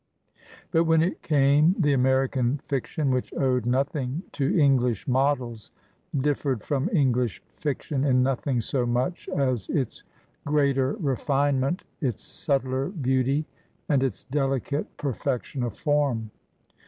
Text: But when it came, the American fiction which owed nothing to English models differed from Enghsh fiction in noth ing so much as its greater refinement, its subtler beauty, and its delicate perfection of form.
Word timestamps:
But 0.71 0.85
when 0.85 1.03
it 1.03 1.21
came, 1.21 1.75
the 1.77 1.93
American 1.93 2.57
fiction 2.65 3.11
which 3.11 3.31
owed 3.35 3.67
nothing 3.67 4.23
to 4.31 4.57
English 4.59 5.07
models 5.07 5.69
differed 6.19 6.63
from 6.63 6.87
Enghsh 6.89 7.39
fiction 7.49 8.03
in 8.03 8.23
noth 8.23 8.47
ing 8.47 8.61
so 8.61 8.87
much 8.87 9.29
as 9.29 9.69
its 9.69 10.01
greater 10.43 10.93
refinement, 10.93 11.83
its 12.01 12.23
subtler 12.23 12.87
beauty, 12.89 13.45
and 13.87 14.01
its 14.01 14.23
delicate 14.23 14.97
perfection 14.97 15.61
of 15.61 15.77
form. 15.77 16.31